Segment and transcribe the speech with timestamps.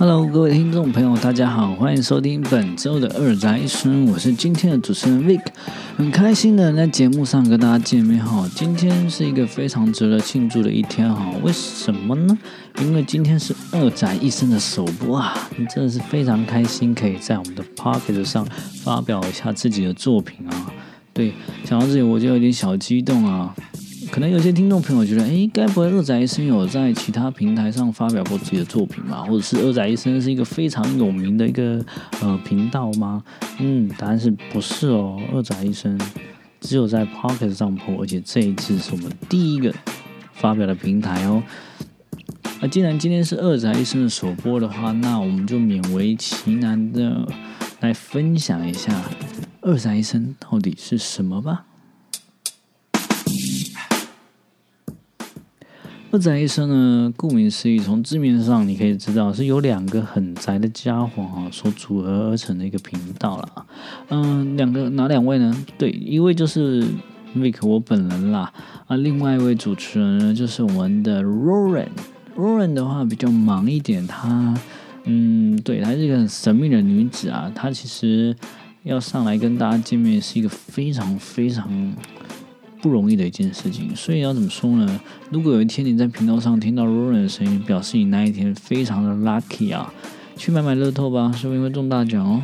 [0.00, 5.42] Hello，各位听众朋友，大家好，欢迎收听本周的二宅一生，我是今天的主持人 Vic，
[5.98, 8.48] 很开心的在节目上跟大家见面哈。
[8.56, 12.38] 今天是一个非常值得庆祝的一天哈，为什么呢？
[12.80, 15.36] 因为今天是二宅一生的首播啊，
[15.68, 18.46] 真的是非常开心，可以在我们的 Pocket 上
[18.82, 20.72] 发表一下自己的作品啊。
[21.12, 21.34] 对，
[21.66, 23.54] 想到这里我就有点小激动啊。
[24.10, 29.22] 可能有些听众朋友觉得，哎，该不会二宅一生有在其他平台上发表过自己的作品吗？
[29.22, 31.84] 或者是二宅一生是一个非常有名的一个
[32.20, 33.22] 呃频道吗？
[33.58, 35.20] 嗯，答案是不是哦？
[35.32, 36.00] 二宅一生
[36.60, 39.74] 只有在 Pocket 上播，而且这一次是我们第一个
[40.32, 41.42] 发表的平台哦。
[42.60, 47.26] 那既然今天是二宅一生的首播的话，那我们就勉为其难的
[47.80, 49.02] 来分享一下
[49.62, 51.66] 二宅一生到底是什么吧。
[56.12, 63.66] 二宅一生呢，顾名思义，从字面上你可以知道是由两个很宅的家伙啊所组合而成的一个频道了。
[64.08, 65.64] 嗯，两个哪两位呢？
[65.78, 66.84] 对，一位就是
[67.36, 68.52] Vic 我本人啦，
[68.88, 71.86] 啊，另外一位主持人呢就是我们的 Roran。
[72.36, 74.52] Roran 的话比较忙一点，她
[75.04, 78.34] 嗯，对，她是一个很神秘的女子啊，她其实
[78.82, 81.70] 要上来跟大家见面是一个非常非常。
[82.80, 85.00] 不容易的一件事情，所以要怎么说呢？
[85.30, 89.92] 如果有一天你在频道上听到 Roran 的声音，表示你那一天非常的 lucky 啊！
[90.36, 92.42] 去买买乐透吧，说不定会中大奖哦。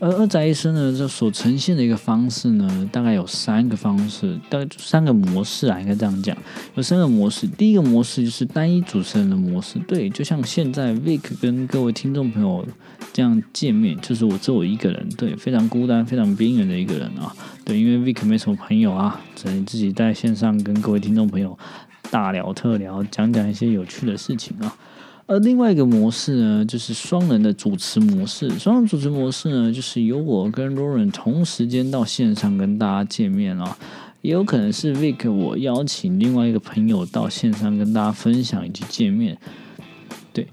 [0.00, 6.34] 而二宅医生呢，这所呈现的一个方式呢，大概有三个方式，大概三个模式啊，应该这样讲，
[6.74, 7.46] 有三个模式。
[7.46, 12.66] 第一个模式就是单一主持人的模式，对，就像现在 Vic 跟各位听众朋友
[13.12, 21.58] 这样见面，就是我只有一个人，对，非常孤单、非常边缘的一个人啊，对，因为 Vic 没什么朋友啊，只能自己在线上跟各位听众朋友
[22.10, 24.74] 大聊特聊，讲讲一些有趣的事情啊。
[25.30, 28.50] 而另外一个模式呢，就是双人的主持模式。
[28.58, 33.78] 双人主持模式呢，就是由我跟 Roran 同时间到线上跟大家见面啊，
[34.22, 39.38] 也有可能是 Vic 我邀请另外一个朋友到线上跟大家分享以及见面。
[40.32, 40.48] 对，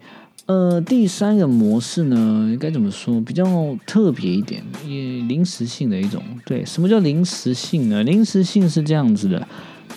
[0.45, 3.19] 呃，第三个模式呢，该怎么说？
[3.19, 6.21] 比较特别一点，也临时性的一种。
[6.45, 8.03] 对，什么叫临时性呢？
[8.03, 9.47] 临时性是这样子的。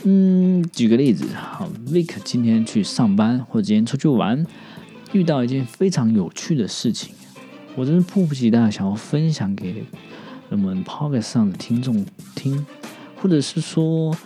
[0.05, 4.47] 嗯，举个例子，好，Vic 今天去上班或者今天出去玩。
[5.13, 7.15] 遇到一件非常有趣的事情，
[7.75, 9.85] 我真是迫不及待想要分享给
[10.51, 12.65] 我们 Podcast 上的听众听，
[13.17, 14.17] 或者是说，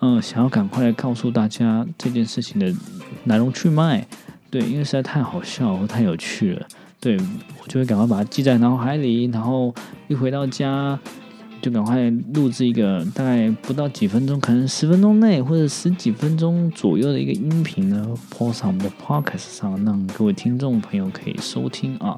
[0.00, 2.74] 嗯、想要赶快来告诉大家这件事情的
[3.24, 4.06] 来龙去脉。
[4.50, 6.66] 对，因为实在太好笑和太有趣了，
[7.00, 7.16] 对，
[7.62, 9.72] 我就会赶快把它记在脑海里，然后
[10.08, 10.98] 一回到家。
[11.62, 22.16] 就赶快录制一个大概不到几分钟，可能十分钟内或者十几分钟左右的一个音频呢 po 上我们的 podcast 上，让各位听众朋友可以收听啊。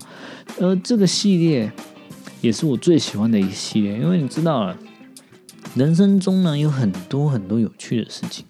[0.59, 1.71] 而这个系列
[2.41, 4.75] 也是我最喜欢的一个系列，因为你知道，
[5.75, 8.47] 人生中呢有很多很多有趣的事情，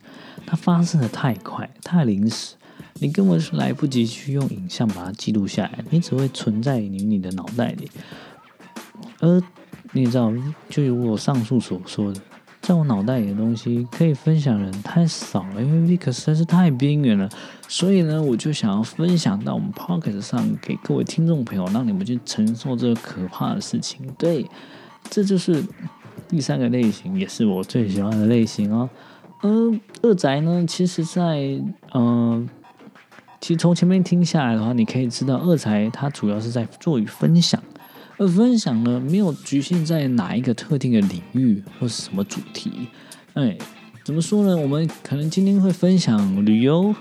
[0.46, 2.54] 它发生的太快太临时，
[3.00, 7.90] 你根本是来不及去用影像把它记录下来，你只会存在于你的脑袋里，
[9.18, 9.42] 而。
[9.94, 10.32] 你知道，
[10.68, 12.20] 就如我上述所说的，
[12.60, 17.28] 在我脑袋里的东西可以分享的人太少了，因为 Vic 实在是太边缘了。
[17.68, 24.04] 所以呢，我就想要分享到我们 Podcast 上，给各位听众朋友，让你们去承受这个可怕的事情。
[24.18, 24.44] 对，
[25.08, 25.64] 这就是
[26.28, 28.90] 第三个类型，也是我最喜欢的类型哦。
[29.42, 29.72] 呃，
[30.02, 31.60] 二宅呢，其实在，
[31.94, 32.48] 嗯，
[33.40, 37.62] 其实从前面听下来的话，你可以知道，二宅它主要是在做与分享。
[38.16, 42.88] 而分享呢，没有局限在哪一个特定的领域或是什么主题。
[43.34, 43.56] 哎，
[44.04, 44.56] 怎么说呢？
[44.56, 46.94] 我们可能今天会分享旅游，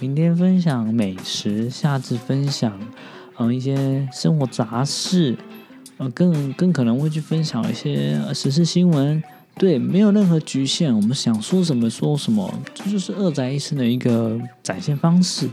[0.00, 2.72] 明天分享美食，下次分享
[3.38, 5.36] 嗯一些生活杂事，
[5.98, 9.22] 呃，更更可能会去分享一些时事新闻。
[9.58, 15.48] 对，没有任何局限，我们想说什么说什么，这就是二宅一生的一个展现方式。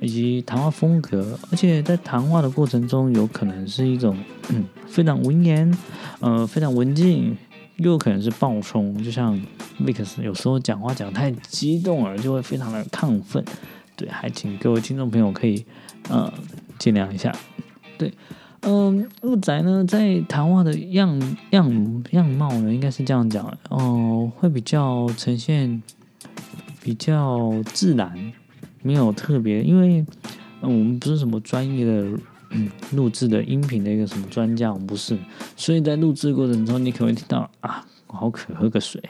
[0.00, 4.16] 以及谈话风格，而且在谈话的过程中，有可能是一种
[4.50, 5.72] 嗯非常文言，
[6.20, 7.36] 呃非常文静，
[7.76, 9.38] 又可能是暴冲，就像
[9.80, 13.44] Vix 有时候讲话讲太激动了，就会非常的亢奋。
[13.96, 15.64] 对，还请各位听众朋友可以
[16.10, 16.32] 呃
[16.78, 17.34] 见谅一下。
[17.96, 18.12] 对，
[18.60, 21.18] 嗯、呃，二宅呢在谈话的样
[21.50, 25.82] 样样貌呢，应该是这样讲哦、呃，会比较呈现
[26.82, 28.32] 比较自然。
[28.86, 30.06] 没有特别，因为
[30.62, 32.06] 嗯，我们不是什么专业的
[32.50, 35.18] 嗯录制的音频的一个什么专家，我们不是，
[35.56, 39.02] 所以在录制过程中，你可能会听到啊，我好渴，喝个水。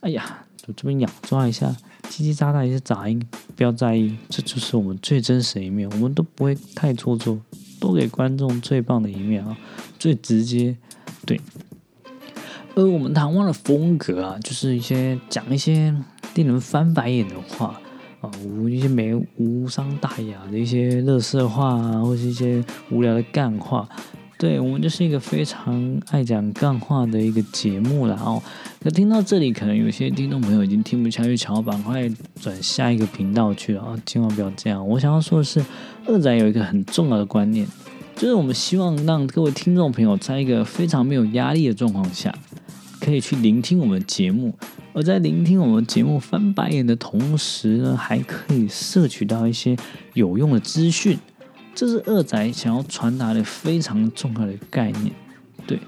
[0.00, 1.68] 哎呀，就这边痒抓一下，
[2.08, 3.22] 叽叽喳喳一些杂音，
[3.54, 7.38] 不要在意，这就是我们最真实的一面，我们都不会太做作，
[7.78, 9.56] 都给观众最棒的一面啊，
[10.00, 10.76] 最直接，
[11.24, 11.40] 对。
[12.74, 15.94] 而我们谈话的风格啊，就是一些讲一些
[16.34, 17.80] 令人翻白眼的话
[18.22, 23.86] 啊，无一些没无伤大雅的一些乐色话啊，或是一些无聊的干话。
[24.38, 28.42] 对，我们就是一个非常爱讲干话的一个节目了哦。
[28.82, 32.10] 那听到这里，可能有些听众朋友已经听不下去，想要赶快
[32.40, 33.96] 转下一个频道去了啊！
[34.04, 34.84] 千万不要这样。
[34.88, 35.64] 我想要说的是，
[36.06, 37.64] 二仔有一个很重要的观念，
[38.16, 42.34] 就是我们希望让各位听众朋友在一个非常没有压力的状况下，
[43.04, 44.54] 可以去聆听我们节目，
[44.92, 49.76] 而在聆听我们节目翻白眼的同时呢，还可以摄取到一些
[50.14, 51.18] 有用的资讯。
[51.74, 55.10] 这是二仔想要传达的非常重要的概念，
[55.66, 55.80] 对，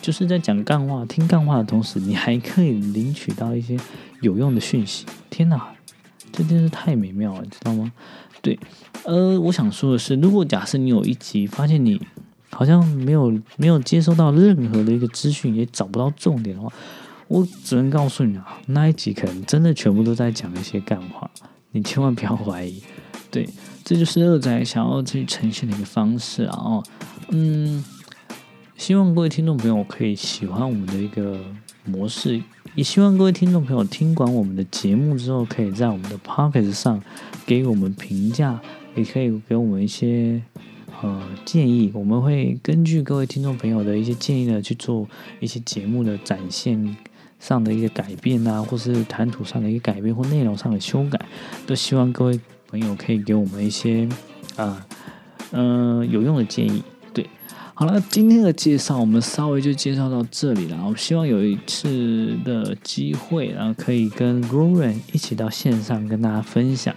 [0.00, 3.76] 就是在讲干话、听干话的同时，你还可以领取到一些
[4.20, 5.04] 有用的讯息。
[5.28, 5.74] 天哪，
[6.30, 7.90] 这真是太美妙了，你知道吗？
[8.40, 8.56] 对，
[9.04, 12.00] 呃，我想说的是，如果假设你有一集发现你
[12.50, 16.72] 好像没有没有接收到任何的一个资讯，也找不到重点的话，
[17.28, 21.30] 我只能告诉你啊，那一集可能真的全部都在讲一些干话，
[21.72, 22.82] 你千万不要怀疑，
[23.30, 23.48] 对。
[23.82, 26.56] 这就是二仔想要去呈现的一个方式啊！
[26.56, 26.84] 哦，
[27.30, 27.82] 嗯，
[28.76, 31.36] 希望各位听众朋友可以喜欢我们的一个
[31.84, 32.40] 模式，
[32.76, 37.02] 也希望各位听众朋友听完我们的节目之后，可以在我们的 Podcast 上
[37.44, 38.60] 给我们评价，
[38.94, 40.40] 也可以给我们一些
[41.02, 45.08] 呃建议，我们会根据各位听众朋友的一些建议呢，去做
[45.40, 46.96] 一些节目的展现
[47.38, 51.20] 上的一个改变啊，或是谈吐上的一个改变或内容上的修改，
[51.66, 52.38] 都希望各位。
[52.70, 54.08] 朋友可以给我们一些
[54.54, 54.86] 啊，
[55.50, 56.80] 嗯、呃，有用的建议。
[57.12, 57.28] 对，
[57.74, 60.80] 好了，今天的介绍我们稍微就介绍到这里了。
[60.88, 66.94] 我希望有一次的机会，然后可以跟 Rowan 一起到线上跟大家分享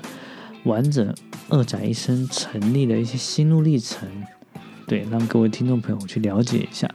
[0.65, 1.15] 完整
[1.49, 4.07] 二宅一生成立的一些心路历程。
[4.87, 6.89] 对，让各位听众朋友去了解一下。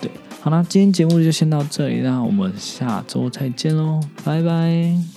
[0.00, 0.10] 对，
[0.40, 5.15] 好啦，今天节目就先到这里，那我们下周再见喽，拜拜。